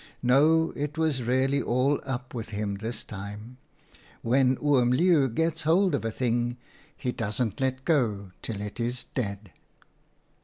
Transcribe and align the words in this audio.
No, 0.23 0.73
it 0.75 0.97
was 0.97 1.21
really 1.21 1.61
all 1.61 2.01
up 2.07 2.33
with 2.33 2.49
him 2.49 2.77
this 2.77 3.03
time! 3.03 3.57
When 4.23 4.57
Oom 4.59 4.91
Leeuw 4.91 5.27
gets 5.29 5.61
hold 5.61 5.93
of 5.93 6.03
a 6.03 6.09
thing, 6.09 6.57
he 6.97 7.11
doesn't 7.11 7.61
let 7.61 7.85
go 7.85 8.31
till 8.41 8.61
it 8.61 8.79
is 8.79 9.03
dead. 9.13 9.51